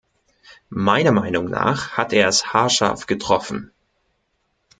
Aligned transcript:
Meiner 0.71 1.11
Meinung 1.11 1.45
nach 1.51 1.91
hat 1.91 2.11
er 2.11 2.27
es 2.27 2.47
haarscharf 2.51 3.05
getroffen. 3.05 3.69